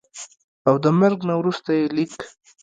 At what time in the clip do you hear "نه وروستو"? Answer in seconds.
1.29-1.69